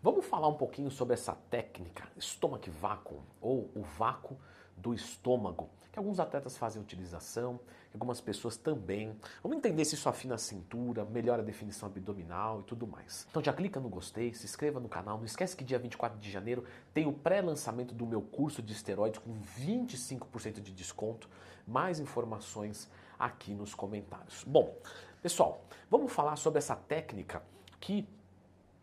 Vamos 0.00 0.26
falar 0.26 0.46
um 0.46 0.54
pouquinho 0.54 0.92
sobre 0.92 1.14
essa 1.14 1.34
técnica 1.50 2.04
stomach 2.20 2.70
vacuum 2.70 3.20
ou 3.40 3.68
o 3.74 3.82
vácuo 3.82 4.38
do 4.76 4.94
estômago, 4.94 5.68
que 5.90 5.98
alguns 5.98 6.20
atletas 6.20 6.56
fazem 6.56 6.80
utilização, 6.80 7.58
algumas 7.92 8.20
pessoas 8.20 8.56
também. 8.56 9.18
Vamos 9.42 9.58
entender 9.58 9.84
se 9.84 9.96
isso 9.96 10.08
afina 10.08 10.36
a 10.36 10.38
cintura, 10.38 11.04
melhora 11.04 11.42
a 11.42 11.44
definição 11.44 11.88
abdominal 11.88 12.60
e 12.60 12.62
tudo 12.62 12.86
mais. 12.86 13.26
Então 13.28 13.42
já 13.42 13.52
clica 13.52 13.80
no 13.80 13.88
gostei, 13.88 14.32
se 14.32 14.44
inscreva 14.44 14.78
no 14.78 14.88
canal, 14.88 15.18
não 15.18 15.24
esquece 15.24 15.56
que 15.56 15.64
dia 15.64 15.80
24 15.80 16.16
de 16.16 16.30
janeiro 16.30 16.62
tem 16.94 17.08
o 17.08 17.12
pré-lançamento 17.12 17.92
do 17.92 18.06
meu 18.06 18.22
curso 18.22 18.62
de 18.62 18.72
esteroides 18.72 19.18
com 19.18 19.34
25% 19.58 20.60
de 20.60 20.70
desconto. 20.70 21.28
Mais 21.66 21.98
informações 21.98 22.88
aqui 23.18 23.52
nos 23.52 23.74
comentários. 23.74 24.44
Bom, 24.44 24.76
pessoal, 25.20 25.64
vamos 25.90 26.12
falar 26.12 26.36
sobre 26.36 26.58
essa 26.58 26.76
técnica 26.76 27.42
que 27.80 28.08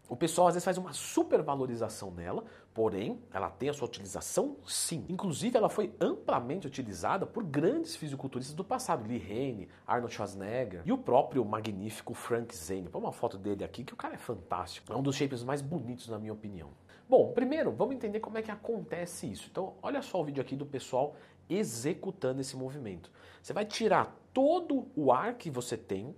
o 0.07 0.15
pessoal 0.15 0.47
às 0.47 0.53
vezes 0.53 0.65
faz 0.65 0.77
uma 0.77 0.93
supervalorização 0.93 2.11
nela, 2.11 2.43
porém 2.73 3.19
ela 3.33 3.49
tem 3.49 3.69
a 3.69 3.73
sua 3.73 3.87
utilização 3.87 4.57
sim. 4.67 5.05
Inclusive 5.09 5.57
ela 5.57 5.69
foi 5.69 5.93
amplamente 5.99 6.67
utilizada 6.67 7.25
por 7.25 7.43
grandes 7.43 7.95
fisiculturistas 7.95 8.55
do 8.55 8.63
passado, 8.63 9.07
Lee 9.07 9.21
Haney, 9.21 9.69
Arnold 9.85 10.13
Schwarzenegger 10.13 10.83
e 10.85 10.91
o 10.91 10.97
próprio 10.97 11.43
magnífico 11.43 12.13
Frank 12.13 12.55
Zane. 12.55 12.89
Põe 12.89 13.01
uma 13.01 13.11
foto 13.11 13.37
dele 13.37 13.63
aqui 13.63 13.83
que 13.83 13.93
o 13.93 13.97
cara 13.97 14.15
é 14.15 14.17
fantástico. 14.17 14.91
É 14.93 14.95
um 14.95 15.01
dos 15.01 15.15
shapes 15.15 15.43
mais 15.43 15.61
bonitos 15.61 16.07
na 16.07 16.19
minha 16.19 16.33
opinião. 16.33 16.69
Bom, 17.07 17.33
primeiro 17.33 17.71
vamos 17.71 17.95
entender 17.95 18.19
como 18.19 18.37
é 18.37 18.41
que 18.41 18.51
acontece 18.51 19.31
isso. 19.31 19.47
Então 19.51 19.73
olha 19.81 20.01
só 20.01 20.21
o 20.21 20.23
vídeo 20.23 20.41
aqui 20.41 20.55
do 20.55 20.65
pessoal 20.65 21.15
executando 21.49 22.41
esse 22.41 22.55
movimento. 22.55 23.11
Você 23.41 23.53
vai 23.53 23.65
tirar 23.65 24.15
todo 24.33 24.87
o 24.95 25.11
ar 25.11 25.35
que 25.35 25.49
você 25.49 25.77
tem 25.77 26.15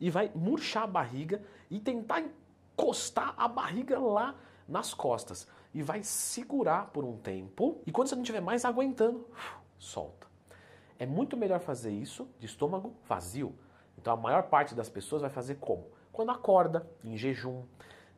e 0.00 0.10
vai 0.10 0.30
murchar 0.34 0.84
a 0.84 0.86
barriga 0.86 1.42
e 1.70 1.78
tentar 1.78 2.22
encostar 2.22 3.34
a 3.36 3.48
barriga 3.48 3.98
lá 3.98 4.34
nas 4.66 4.94
costas. 4.94 5.46
E 5.74 5.82
vai 5.82 6.02
segurar 6.02 6.90
por 6.90 7.04
um 7.04 7.16
tempo. 7.16 7.80
E 7.86 7.92
quando 7.92 8.08
você 8.08 8.14
não 8.14 8.22
estiver 8.22 8.40
mais 8.40 8.64
aguentando, 8.64 9.26
solta. 9.78 10.26
É 10.98 11.06
muito 11.06 11.36
melhor 11.36 11.60
fazer 11.60 11.92
isso 11.92 12.28
de 12.38 12.46
estômago 12.46 12.94
vazio. 13.08 13.54
Então 13.96 14.12
a 14.12 14.16
maior 14.16 14.44
parte 14.44 14.74
das 14.74 14.88
pessoas 14.88 15.22
vai 15.22 15.30
fazer 15.30 15.56
como? 15.56 15.86
Quando 16.12 16.30
acorda, 16.30 16.88
em 17.04 17.16
jejum, 17.16 17.62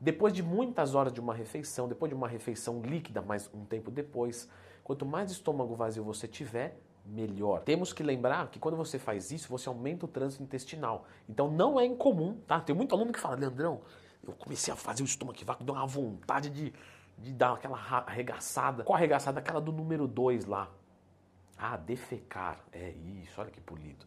depois 0.00 0.33
de 0.33 0.42
muitas 0.42 0.94
horas 0.94 1.12
de 1.12 1.20
uma 1.20 1.34
refeição, 1.34 1.87
depois 1.87 2.09
de 2.09 2.15
uma 2.15 2.27
refeição 2.27 2.81
líquida, 2.81 3.20
mas 3.20 3.50
um 3.53 3.65
tempo 3.67 3.91
depois. 3.91 4.48
Quanto 4.83 5.05
mais 5.05 5.31
estômago 5.31 5.75
vazio 5.75 6.03
você 6.03 6.27
tiver, 6.27 6.81
melhor. 7.11 7.61
Temos 7.61 7.92
que 7.92 8.03
lembrar 8.03 8.48
que 8.48 8.58
quando 8.58 8.77
você 8.77 8.98
faz 8.98 9.30
isso, 9.30 9.48
você 9.48 9.69
aumenta 9.69 10.05
o 10.05 10.08
trânsito 10.08 10.42
intestinal. 10.42 11.06
Então 11.28 11.50
não 11.50 11.78
é 11.78 11.84
incomum, 11.84 12.39
tá? 12.47 12.61
Tem 12.61 12.75
muito 12.75 12.94
aluno 12.94 13.12
que 13.12 13.19
fala, 13.19 13.36
Leandrão, 13.36 13.80
eu 14.22 14.33
comecei 14.33 14.72
a 14.72 14.77
fazer 14.77 15.03
o 15.03 15.06
estômago 15.06 15.38
vácuo, 15.44 15.64
deu 15.64 15.75
uma 15.75 15.86
vontade 15.86 16.50
de, 16.50 16.72
de 17.19 17.33
dar 17.33 17.55
aquela 17.55 17.77
arregaçada. 17.77 18.84
Qual 18.84 18.97
arregaçada? 18.97 19.41
Aquela 19.41 19.61
do 19.61 19.72
número 19.72 20.06
2 20.06 20.47
lá. 20.47 20.70
Ah, 21.58 21.77
defecar. 21.77 22.61
É 22.72 22.91
isso, 23.22 23.41
olha 23.41 23.50
que 23.50 23.61
polido. 23.61 24.06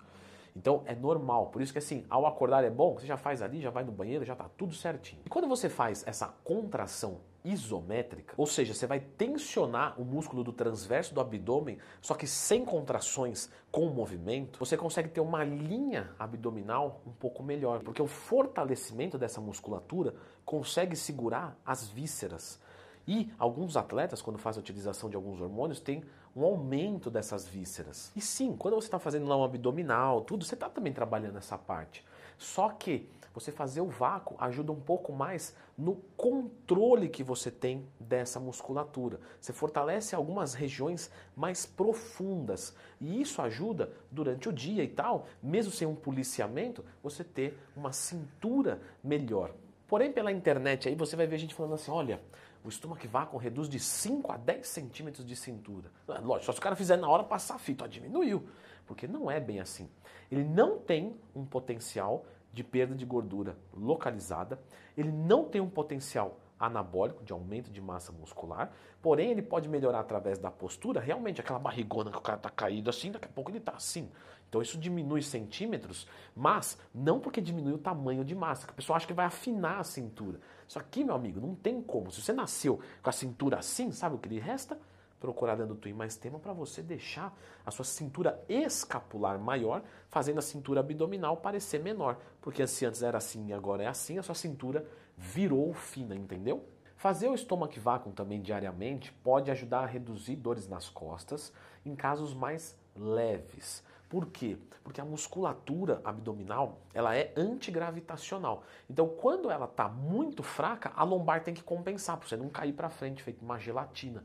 Então 0.56 0.84
é 0.86 0.94
normal, 0.94 1.48
por 1.48 1.64
isso 1.64 1.74
que 1.74 1.80
assim, 1.80 2.06
ao 2.08 2.28
acordar 2.28 2.64
é 2.64 2.70
bom, 2.70 2.94
você 2.94 3.08
já 3.08 3.18
faz 3.18 3.42
ali, 3.42 3.59
já 3.59 3.72
vai 3.72 3.84
no 3.84 3.92
banheiro, 3.92 4.24
já 4.24 4.36
tá 4.36 4.48
tudo 4.56 4.74
certinho. 4.76 5.22
E 5.26 5.30
quando 5.30 5.48
você 5.48 5.68
faz 5.68 6.04
essa 6.06 6.28
contração 6.44 7.22
isométrica, 7.44 8.34
ou 8.38 8.46
seja, 8.46 8.74
você 8.74 8.88
vai 8.88 9.00
tensionar 9.00 10.00
o 10.00 10.06
músculo 10.06 10.44
do 10.44 10.54
transverso 10.54 11.14
do 11.14 11.22
abdômen, 11.22 11.78
só 12.02 12.14
que 12.14 12.26
sem 12.26 12.64
contrações 12.64 13.50
com 13.72 13.86
o 13.86 13.94
movimento, 13.94 14.60
você 14.60 14.78
consegue 14.78 15.10
ter 15.10 15.22
uma 15.22 15.44
linha 15.44 16.12
abdominal 16.18 17.02
um 17.06 17.12
pouco 17.12 17.44
melhor, 17.44 17.82
porque 17.84 18.02
o 18.02 18.08
fortalecimento 18.08 19.18
dessa 19.18 19.42
musculatura 19.42 20.16
consegue 20.46 20.96
segurar 20.96 21.58
as 21.66 21.88
vísceras. 21.88 22.60
E 23.06 23.30
alguns 23.38 23.76
atletas, 23.76 24.22
quando 24.22 24.40
fazem 24.40 24.62
a 24.62 24.64
utilização 24.64 25.10
de 25.10 25.16
alguns 25.16 25.42
hormônios, 25.42 25.80
têm 25.80 26.04
um 26.36 26.44
aumento 26.44 27.12
dessas 27.12 27.46
vísceras. 27.46 28.12
E 28.16 28.22
sim, 28.22 28.56
quando 28.56 28.76
você 28.76 28.88
está 28.88 28.98
fazendo 28.98 29.28
lá 29.28 29.36
um 29.36 29.44
abdominal, 29.44 30.22
tudo, 30.22 30.46
você 30.46 30.53
está 30.53 30.70
também 30.70 30.94
trabalhando 30.94 31.38
essa 31.38 31.58
parte. 31.58 32.03
Só 32.38 32.70
que 32.70 33.10
você 33.34 33.52
fazer 33.52 33.82
o 33.82 33.88
vácuo 33.88 34.36
ajuda 34.40 34.72
um 34.72 34.80
pouco 34.80 35.12
mais 35.12 35.56
no 35.78 35.96
controle 36.16 37.10
que 37.10 37.24
você 37.24 37.50
tem 37.50 37.84
dessa 38.00 38.40
musculatura. 38.40 39.20
Você 39.42 39.52
fortalece 39.52 40.16
algumas 40.16 40.54
regiões 40.54 41.10
mais 41.36 41.66
profundas 41.66 42.76
e 43.02 43.20
isso 43.20 43.42
ajuda 43.42 43.92
durante 44.12 44.48
o 44.48 44.54
dia 44.54 44.84
e 44.84 44.88
tal, 44.88 45.26
mesmo 45.42 45.72
sem 45.72 45.88
um 45.88 45.96
policiamento, 45.96 46.86
você 47.02 47.24
ter 47.24 47.58
uma 47.76 47.92
cintura 47.92 48.80
melhor. 49.04 49.52
Porém, 49.88 50.12
pela 50.12 50.32
internet 50.32 50.88
aí 50.88 50.96
você 50.96 51.16
vai 51.16 51.26
ver 51.26 51.40
gente 51.40 51.56
falando 51.56 51.74
assim: 51.74 51.92
olha, 51.92 52.22
o 52.63 52.69
estômago 52.69 53.07
vácuo 53.07 53.38
reduz 53.38 53.68
de 53.68 53.79
5 53.79 54.31
a 54.31 54.38
10 54.38 54.68
centímetros 54.68 55.25
de 55.25 55.35
cintura. 55.35 55.91
É, 56.07 56.19
lógico, 56.19 56.46
só 56.46 56.51
se 56.53 56.59
o 56.59 56.62
cara 56.62 56.75
fizer 56.75 56.97
na 56.97 57.09
hora 57.09 57.24
passar 57.24 57.59
fita, 57.59 57.84
ó, 57.84 57.88
diminuiu. 57.88 58.47
Porque 58.85 59.07
não 59.07 59.29
é 59.29 59.40
bem 59.40 59.59
assim. 59.59 59.90
Ele 60.31 60.44
não 60.44 60.78
tem 60.78 61.16
um 61.35 61.46
potencial 61.46 62.25
de 62.52 62.63
perda 62.63 62.96
de 62.96 63.06
gordura 63.06 63.57
localizada, 63.73 64.59
ele 64.96 65.12
não 65.12 65.46
tem 65.46 65.59
um 65.59 65.69
potencial 65.69 66.40
anabólico 66.59 67.23
de 67.23 67.34
aumento 67.34 67.72
de 67.72 67.81
massa 67.81 68.12
muscular, 68.12 68.72
porém 69.02 69.31
ele 69.31 69.41
pode 69.41 69.68
melhorar 69.68 70.00
através 70.00 70.38
da 70.38 70.52
postura, 70.52 71.02
realmente 71.02 71.41
aquela 71.41 71.59
barrigona 71.59 72.12
que 72.12 72.18
o 72.18 72.22
cara 72.22 72.38
está 72.38 72.50
caído 72.50 72.90
assim, 72.90 73.12
daqui 73.12 73.25
a 73.25 73.29
pouco 73.29 73.50
ele 73.50 73.57
está 73.57 73.73
assim. 73.73 74.09
Então 74.53 74.62
isso 74.62 74.78
diminui 74.78 75.24
centímetros, 75.24 76.08
mas 76.36 76.78
não 76.94 77.19
porque 77.19 77.41
diminui 77.41 77.74
o 77.74 77.78
tamanho 77.80 78.24
de 78.24 78.36
massa, 78.36 78.68
que 78.68 78.72
a 78.72 78.75
pessoa 78.75 78.96
acha 78.96 79.08
que 79.08 79.12
vai 79.12 79.25
afinar 79.25 79.80
a 79.80 79.84
cintura. 79.84 80.40
Isso 80.68 80.78
aqui, 80.78 81.03
meu 81.03 81.16
amigo, 81.16 81.41
não 81.41 81.56
tem 81.56 81.81
como. 81.81 82.12
Se 82.12 82.22
você 82.22 82.31
nasceu 82.31 82.80
com 83.02 83.09
a 83.09 83.12
cintura 83.12 83.58
assim, 83.58 83.91
sabe 83.91 84.16
o 84.16 84.19
que 84.19 84.30
lhe 84.30 84.40
resta? 84.40 84.80
procurar 85.19 85.56
dentro 85.56 85.74
do 85.74 85.80
Twin 85.80 85.94
mais 85.94 86.18
tema 86.18 86.38
para 86.38 86.52
você 86.52 86.84
deixar 86.84 87.34
a 87.66 87.72
sua 87.72 87.86
cintura 87.86 88.44
escapular 88.50 89.40
maior, 89.40 89.81
fazendo 90.09 90.40
a 90.40 90.41
cintura 90.41 90.81
abdominal 90.81 91.38
parecer 91.38 91.80
menor. 91.80 92.18
Porque 92.41 92.68
se 92.68 92.85
antes 92.85 93.02
era 93.02 93.18
assim 93.18 93.47
e 93.47 93.53
agora 93.53 93.84
é 93.84 93.88
assim, 93.88 94.20
a 94.20 94.22
sua 94.22 94.35
cintura 94.35 94.85
virou 95.18 95.74
fina, 95.74 96.14
entendeu? 96.14 96.66
Fazer 96.97 97.30
o 97.30 97.34
estômago 97.34 97.74
vácuo 97.80 98.12
também 98.12 98.41
diariamente 98.41 99.14
pode 99.24 99.50
ajudar 99.50 99.80
a 99.80 99.85
reduzir 99.85 100.35
dores 100.35 100.68
nas 100.68 100.90
costas 100.90 101.53
em 101.85 101.96
casos 101.96 102.34
mais 102.34 102.78
leves. 102.96 103.81
Por 104.13 104.28
quê? 104.28 104.59
Porque 104.84 105.01
a 105.01 105.06
musculatura 105.06 106.00
abdominal 106.06 106.81
ela 106.94 107.18
é 107.18 107.34
antigravitacional. 107.35 108.62
Então, 108.88 109.07
quando 109.07 109.50
ela 109.50 109.66
está 109.66 109.90
muito 109.90 110.44
fraca, 110.44 110.91
a 110.96 111.03
lombar 111.03 111.44
tem 111.44 111.51
que 111.51 111.63
compensar 111.63 112.18
para 112.18 112.28
você 112.28 112.38
não 112.38 112.47
cair 112.47 112.73
para 112.73 112.91
frente, 112.91 113.23
feito 113.23 113.44
uma 113.44 113.57
gelatina. 113.57 114.23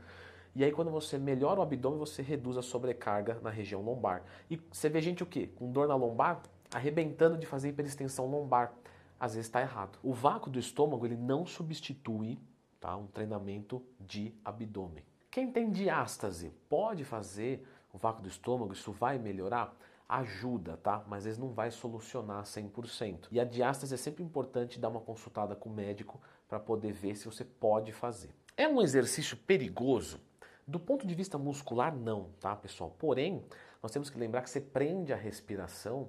E 0.54 0.62
aí, 0.62 0.70
quando 0.72 0.90
você 0.90 1.16
melhora 1.16 1.60
o 1.60 1.62
abdômen, 1.62 1.98
você 1.98 2.20
reduz 2.20 2.58
a 2.58 2.62
sobrecarga 2.62 3.38
na 3.40 3.48
região 3.48 3.80
lombar. 3.80 4.24
E 4.50 4.60
você 4.70 4.90
vê 4.90 5.00
gente 5.00 5.22
o 5.22 5.26
quê? 5.26 5.48
Com 5.56 5.72
dor 5.72 5.88
na 5.88 5.96
lombar, 5.96 6.42
arrebentando 6.70 7.38
de 7.38 7.46
fazer 7.46 7.70
hiperextensão 7.70 8.26
lombar. 8.26 8.74
Às 9.18 9.36
vezes 9.36 9.46
está 9.46 9.62
errado. 9.62 9.98
O 10.02 10.12
vácuo 10.12 10.50
do 10.50 10.58
estômago 10.58 11.06
ele 11.06 11.16
não 11.16 11.46
substitui 11.46 12.38
tá, 12.78 12.94
um 12.94 13.06
treinamento 13.06 13.82
de 13.98 14.34
abdômen. 14.44 15.02
Quem 15.30 15.50
tem 15.50 15.70
diástase 15.70 16.52
pode 16.68 17.04
fazer 17.04 17.66
o 17.92 17.98
vácuo 17.98 18.22
do 18.22 18.28
estômago, 18.28 18.72
isso 18.72 18.92
vai 18.92 19.18
melhorar? 19.18 19.76
Ajuda, 20.08 20.76
tá? 20.76 21.04
Mas 21.06 21.18
às 21.18 21.24
vezes 21.24 21.38
não 21.38 21.50
vai 21.50 21.70
solucionar 21.70 22.42
100%. 22.44 23.28
E 23.30 23.38
a 23.38 23.44
diástase 23.44 23.94
é 23.94 23.96
sempre 23.96 24.22
importante 24.22 24.78
dar 24.78 24.88
uma 24.88 25.00
consultada 25.00 25.54
com 25.54 25.68
o 25.68 25.72
médico 25.72 26.20
para 26.48 26.58
poder 26.58 26.92
ver 26.92 27.14
se 27.14 27.26
você 27.26 27.44
pode 27.44 27.92
fazer. 27.92 28.30
É 28.56 28.66
um 28.66 28.80
exercício 28.80 29.36
perigoso? 29.36 30.20
Do 30.66 30.80
ponto 30.80 31.06
de 31.06 31.14
vista 31.14 31.38
muscular, 31.38 31.94
não, 31.94 32.30
tá, 32.40 32.54
pessoal? 32.56 32.94
Porém, 32.98 33.44
nós 33.82 33.92
temos 33.92 34.10
que 34.10 34.18
lembrar 34.18 34.42
que 34.42 34.50
você 34.50 34.60
prende 34.60 35.12
a 35.12 35.16
respiração 35.16 36.08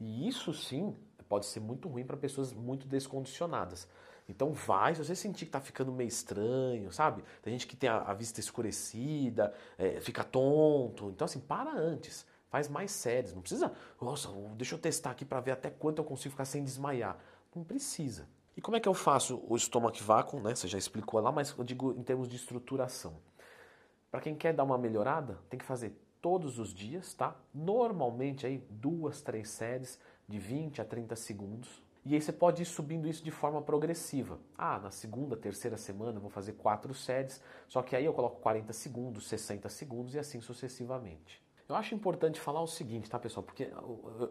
e 0.00 0.26
isso 0.26 0.52
sim 0.52 0.96
pode 1.28 1.46
ser 1.46 1.60
muito 1.60 1.88
ruim 1.88 2.04
para 2.04 2.16
pessoas 2.16 2.52
muito 2.52 2.86
descondicionadas. 2.86 3.88
Então 4.28 4.52
vai, 4.52 4.94
se 4.94 5.04
você 5.04 5.14
sentir 5.14 5.46
que 5.46 5.48
está 5.48 5.60
ficando 5.60 5.92
meio 5.92 6.08
estranho, 6.08 6.92
sabe? 6.92 7.24
Tem 7.42 7.52
gente 7.52 7.66
que 7.66 7.76
tem 7.76 7.90
a, 7.90 7.98
a 7.98 8.14
vista 8.14 8.40
escurecida, 8.40 9.52
é, 9.76 10.00
fica 10.00 10.22
tonto. 10.24 11.10
Então 11.10 11.24
assim, 11.24 11.40
para 11.40 11.70
antes. 11.72 12.26
Faz 12.48 12.68
mais 12.68 12.90
séries. 12.90 13.32
Não 13.32 13.40
precisa, 13.40 13.72
nossa, 13.98 14.28
deixa 14.56 14.74
eu 14.74 14.78
testar 14.78 15.12
aqui 15.12 15.24
para 15.24 15.40
ver 15.40 15.52
até 15.52 15.70
quanto 15.70 15.98
eu 16.00 16.04
consigo 16.04 16.32
ficar 16.32 16.44
sem 16.44 16.62
desmaiar. 16.62 17.18
Não 17.54 17.64
precisa. 17.64 18.28
E 18.54 18.60
como 18.60 18.76
é 18.76 18.80
que 18.80 18.88
eu 18.88 18.92
faço 18.92 19.42
o 19.48 19.56
estômago 19.56 19.96
vácuo, 20.02 20.38
né? 20.38 20.54
Você 20.54 20.68
já 20.68 20.76
explicou 20.76 21.18
lá, 21.20 21.32
mas 21.32 21.54
eu 21.56 21.64
digo 21.64 21.92
em 21.92 22.02
termos 22.02 22.28
de 22.28 22.36
estruturação. 22.36 23.14
Para 24.10 24.20
quem 24.20 24.34
quer 24.34 24.52
dar 24.52 24.64
uma 24.64 24.76
melhorada, 24.76 25.38
tem 25.48 25.58
que 25.58 25.64
fazer 25.64 25.98
todos 26.20 26.58
os 26.58 26.74
dias, 26.74 27.14
tá? 27.14 27.34
Normalmente 27.54 28.46
aí 28.46 28.58
duas, 28.68 29.22
três 29.22 29.48
séries 29.48 29.98
de 30.28 30.38
20 30.38 30.82
a 30.82 30.84
30 30.84 31.16
segundos. 31.16 31.82
E 32.04 32.14
aí 32.14 32.20
você 32.20 32.32
pode 32.32 32.62
ir 32.62 32.66
subindo 32.66 33.06
isso 33.06 33.22
de 33.22 33.30
forma 33.30 33.62
progressiva. 33.62 34.40
Ah, 34.58 34.78
na 34.80 34.90
segunda, 34.90 35.36
terceira 35.36 35.76
semana 35.76 36.16
eu 36.16 36.20
vou 36.20 36.30
fazer 36.30 36.52
quatro 36.54 36.92
séries, 36.92 37.40
só 37.68 37.80
que 37.80 37.94
aí 37.94 38.04
eu 38.04 38.12
coloco 38.12 38.40
40 38.40 38.72
segundos, 38.72 39.28
60 39.28 39.68
segundos 39.68 40.14
e 40.14 40.18
assim 40.18 40.40
sucessivamente. 40.40 41.40
Eu 41.68 41.76
acho 41.76 41.94
importante 41.94 42.40
falar 42.40 42.60
o 42.60 42.66
seguinte, 42.66 43.08
tá, 43.08 43.18
pessoal? 43.18 43.44
Porque 43.44 43.72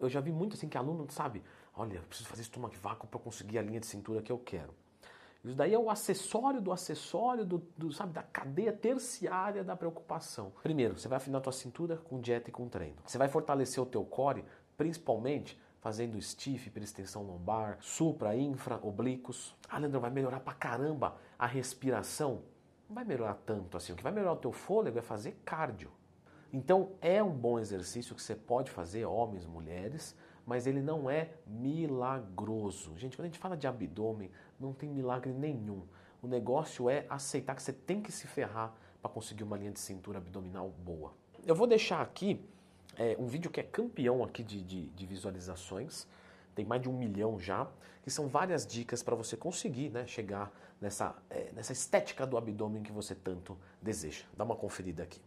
eu 0.01 0.09
já 0.09 0.19
vi 0.19 0.31
muito 0.31 0.55
assim 0.55 0.67
que 0.67 0.77
aluno 0.77 1.09
sabe, 1.09 1.41
olha, 1.73 1.95
eu 1.95 2.03
preciso 2.03 2.27
fazer 2.27 2.41
estômago 2.41 2.75
vácuo 2.81 3.07
para 3.07 3.19
conseguir 3.19 3.57
a 3.57 3.61
linha 3.61 3.79
de 3.79 3.87
cintura 3.87 4.21
que 4.21 4.31
eu 4.31 4.37
quero. 4.37 4.73
Isso 5.43 5.55
daí 5.55 5.73
é 5.73 5.79
o 5.79 5.89
acessório 5.89 6.61
do 6.61 6.71
acessório 6.71 7.43
do, 7.43 7.65
do, 7.75 7.91
sabe, 7.91 8.13
da 8.13 8.21
cadeia 8.21 8.71
terciária 8.71 9.63
da 9.63 9.75
preocupação. 9.75 10.51
Primeiro, 10.61 10.99
você 10.99 11.07
vai 11.07 11.17
afinar 11.17 11.39
a 11.39 11.41
tua 11.41 11.53
cintura 11.53 11.97
com 11.97 12.21
dieta 12.21 12.49
e 12.49 12.53
com 12.53 12.69
treino. 12.69 12.97
Você 13.05 13.17
vai 13.17 13.27
fortalecer 13.27 13.81
o 13.81 13.85
teu 13.85 14.03
core, 14.05 14.45
principalmente 14.77 15.59
fazendo 15.81 16.21
stiff, 16.21 16.67
hiperextensão 16.67 17.23
lombar, 17.23 17.77
supra, 17.81 18.35
infra, 18.37 18.79
oblíquos. 18.81 19.55
Ah, 19.67 19.79
Leandro, 19.79 19.99
vai 19.99 20.11
melhorar 20.11 20.39
pra 20.39 20.53
caramba 20.53 21.17
a 21.37 21.47
respiração? 21.47 22.43
Não 22.87 22.95
vai 22.95 23.03
melhorar 23.03 23.33
tanto 23.45 23.75
assim. 23.75 23.91
O 23.91 23.95
que 23.95 24.03
vai 24.03 24.11
melhorar 24.11 24.33
o 24.33 24.37
teu 24.37 24.51
fôlego 24.51 24.99
é 24.99 25.01
fazer 25.01 25.41
cardio. 25.43 25.91
Então 26.53 26.91
é 27.01 27.23
um 27.23 27.31
bom 27.31 27.57
exercício 27.57 28.13
que 28.13 28.21
você 28.21 28.35
pode 28.35 28.69
fazer, 28.69 29.05
homens, 29.05 29.45
mulheres, 29.45 30.15
mas 30.45 30.67
ele 30.67 30.81
não 30.81 31.09
é 31.09 31.31
milagroso. 31.47 32.95
Gente, 32.97 33.17
quando 33.17 33.25
a 33.25 33.29
gente 33.29 33.39
fala 33.39 33.57
de 33.57 33.65
abdômen, 33.65 34.29
não 34.59 34.73
tem 34.73 34.89
milagre 34.89 35.31
nenhum. 35.31 35.83
O 36.21 36.27
negócio 36.27 36.89
é 36.89 37.05
aceitar 37.09 37.55
que 37.55 37.63
você 37.63 37.73
tem 37.73 38.01
que 38.01 38.11
se 38.11 38.27
ferrar 38.27 38.75
para 39.01 39.09
conseguir 39.09 39.43
uma 39.43 39.57
linha 39.57 39.71
de 39.71 39.79
cintura 39.79 40.19
abdominal 40.19 40.69
boa. 40.69 41.13
Eu 41.43 41.55
vou 41.55 41.65
deixar 41.65 42.01
aqui 42.01 42.45
é, 42.97 43.15
um 43.19 43.27
vídeo 43.27 43.49
que 43.49 43.59
é 43.59 43.63
campeão 43.63 44.23
aqui 44.23 44.43
de, 44.43 44.61
de, 44.61 44.87
de, 44.87 45.05
visualizações, 45.05 46.07
tem 46.53 46.65
mais 46.65 46.81
de 46.81 46.89
um 46.89 46.97
milhão 46.97 47.39
já, 47.39 47.67
que 48.03 48.11
são 48.11 48.27
várias 48.27 48.65
dicas 48.65 49.01
para 49.01 49.15
você 49.15 49.37
conseguir 49.37 49.89
né, 49.89 50.05
chegar 50.07 50.51
nessa, 50.79 51.15
é, 51.29 51.51
nessa 51.53 51.71
estética 51.71 52.25
do 52.25 52.37
abdômen 52.37 52.83
que 52.83 52.91
você 52.91 53.15
tanto 53.15 53.57
deseja. 53.81 54.25
Dá 54.35 54.43
uma 54.43 54.55
conferida 54.55 55.03
aqui. 55.03 55.21